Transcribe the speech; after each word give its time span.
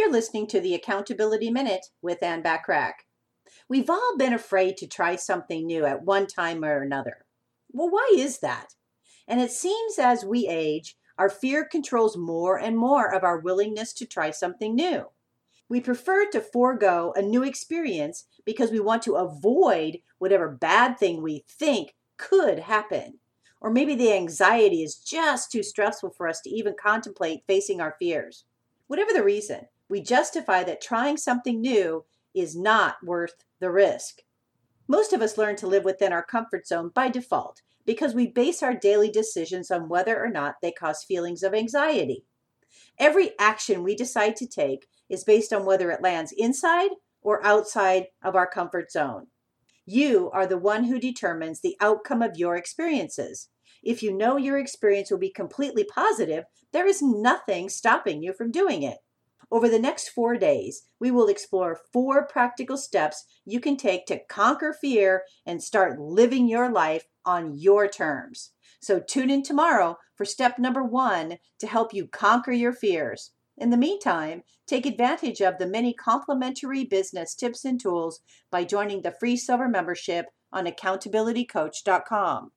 You're 0.00 0.10
listening 0.10 0.46
to 0.46 0.60
the 0.60 0.74
Accountability 0.74 1.50
Minute 1.50 1.88
with 2.00 2.22
Anne 2.22 2.42
Bachrach. 2.42 3.04
We've 3.68 3.90
all 3.90 4.16
been 4.16 4.32
afraid 4.32 4.78
to 4.78 4.86
try 4.86 5.14
something 5.14 5.66
new 5.66 5.84
at 5.84 6.06
one 6.06 6.26
time 6.26 6.64
or 6.64 6.80
another. 6.80 7.26
Well, 7.70 7.90
why 7.90 8.10
is 8.16 8.38
that? 8.38 8.76
And 9.28 9.42
it 9.42 9.50
seems 9.50 9.98
as 9.98 10.24
we 10.24 10.48
age, 10.48 10.96
our 11.18 11.28
fear 11.28 11.66
controls 11.66 12.16
more 12.16 12.58
and 12.58 12.78
more 12.78 13.14
of 13.14 13.24
our 13.24 13.40
willingness 13.40 13.92
to 13.92 14.06
try 14.06 14.30
something 14.30 14.74
new. 14.74 15.04
We 15.68 15.82
prefer 15.82 16.30
to 16.30 16.40
forego 16.40 17.12
a 17.14 17.20
new 17.20 17.42
experience 17.42 18.24
because 18.46 18.70
we 18.70 18.80
want 18.80 19.02
to 19.02 19.16
avoid 19.16 19.98
whatever 20.16 20.48
bad 20.48 20.98
thing 20.98 21.20
we 21.20 21.44
think 21.46 21.94
could 22.16 22.60
happen. 22.60 23.18
Or 23.60 23.70
maybe 23.70 23.94
the 23.94 24.14
anxiety 24.14 24.82
is 24.82 24.96
just 24.96 25.52
too 25.52 25.62
stressful 25.62 26.12
for 26.16 26.26
us 26.26 26.40
to 26.40 26.50
even 26.50 26.74
contemplate 26.82 27.44
facing 27.46 27.82
our 27.82 27.96
fears. 27.98 28.46
Whatever 28.86 29.12
the 29.12 29.22
reason, 29.22 29.66
we 29.90 30.00
justify 30.00 30.62
that 30.62 30.80
trying 30.80 31.16
something 31.16 31.60
new 31.60 32.04
is 32.32 32.56
not 32.56 32.96
worth 33.04 33.44
the 33.58 33.70
risk. 33.70 34.22
Most 34.86 35.12
of 35.12 35.20
us 35.20 35.36
learn 35.36 35.56
to 35.56 35.66
live 35.66 35.84
within 35.84 36.12
our 36.12 36.24
comfort 36.24 36.66
zone 36.66 36.90
by 36.94 37.08
default 37.08 37.62
because 37.84 38.14
we 38.14 38.28
base 38.28 38.62
our 38.62 38.74
daily 38.74 39.10
decisions 39.10 39.70
on 39.70 39.88
whether 39.88 40.22
or 40.22 40.28
not 40.28 40.56
they 40.62 40.70
cause 40.70 41.02
feelings 41.02 41.42
of 41.42 41.54
anxiety. 41.54 42.24
Every 42.98 43.32
action 43.38 43.82
we 43.82 43.96
decide 43.96 44.36
to 44.36 44.46
take 44.46 44.86
is 45.08 45.24
based 45.24 45.52
on 45.52 45.64
whether 45.64 45.90
it 45.90 46.02
lands 46.02 46.32
inside 46.36 46.90
or 47.20 47.44
outside 47.44 48.06
of 48.22 48.36
our 48.36 48.46
comfort 48.46 48.92
zone. 48.92 49.26
You 49.86 50.30
are 50.32 50.46
the 50.46 50.58
one 50.58 50.84
who 50.84 51.00
determines 51.00 51.60
the 51.60 51.76
outcome 51.80 52.22
of 52.22 52.36
your 52.36 52.54
experiences. 52.54 53.48
If 53.82 54.02
you 54.02 54.16
know 54.16 54.36
your 54.36 54.58
experience 54.58 55.10
will 55.10 55.18
be 55.18 55.30
completely 55.30 55.84
positive, 55.84 56.44
there 56.72 56.86
is 56.86 57.02
nothing 57.02 57.68
stopping 57.68 58.22
you 58.22 58.32
from 58.32 58.52
doing 58.52 58.84
it. 58.84 58.98
Over 59.52 59.68
the 59.68 59.80
next 59.80 60.10
four 60.10 60.36
days, 60.36 60.82
we 61.00 61.10
will 61.10 61.26
explore 61.26 61.80
four 61.92 62.26
practical 62.26 62.76
steps 62.76 63.24
you 63.44 63.58
can 63.58 63.76
take 63.76 64.06
to 64.06 64.20
conquer 64.28 64.72
fear 64.72 65.24
and 65.44 65.62
start 65.62 65.98
living 65.98 66.46
your 66.46 66.70
life 66.70 67.04
on 67.24 67.58
your 67.58 67.88
terms. 67.88 68.52
So 68.80 69.00
tune 69.00 69.28
in 69.28 69.42
tomorrow 69.42 69.98
for 70.14 70.24
step 70.24 70.58
number 70.58 70.84
one 70.84 71.38
to 71.58 71.66
help 71.66 71.92
you 71.92 72.06
conquer 72.06 72.52
your 72.52 72.72
fears. 72.72 73.32
In 73.58 73.70
the 73.70 73.76
meantime, 73.76 74.42
take 74.66 74.86
advantage 74.86 75.42
of 75.42 75.58
the 75.58 75.66
many 75.66 75.92
complimentary 75.92 76.84
business 76.84 77.34
tips 77.34 77.64
and 77.64 77.80
tools 77.80 78.20
by 78.52 78.64
joining 78.64 79.02
the 79.02 79.14
free 79.18 79.36
silver 79.36 79.68
membership 79.68 80.26
on 80.52 80.66
accountabilitycoach.com. 80.66 82.50